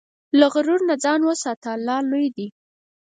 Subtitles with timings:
[0.39, 2.47] له غرور نه ځان وساته، الله لوی دی.